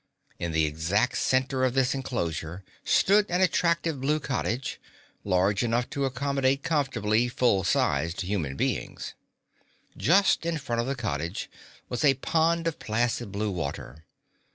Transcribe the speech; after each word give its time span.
In 0.39 0.51
the 0.51 0.65
exact 0.65 1.15
center 1.19 1.63
of 1.63 1.75
this 1.75 1.93
enclosure 1.93 2.63
stood 2.83 3.29
an 3.29 3.41
attractive 3.41 4.01
blue 4.01 4.19
cottage, 4.19 4.81
large 5.23 5.61
enough 5.61 5.91
to 5.91 6.05
accommodate 6.05 6.63
comfortably 6.63 7.27
full 7.27 7.63
sized 7.63 8.21
human 8.21 8.55
beings. 8.57 9.13
Just 9.95 10.43
in 10.43 10.57
front 10.57 10.81
of 10.81 10.87
the 10.87 10.95
cottage 10.95 11.51
was 11.87 12.03
a 12.03 12.15
pond 12.15 12.65
of 12.65 12.79
placid 12.79 13.31
blue 13.31 13.51
water. 13.51 14.03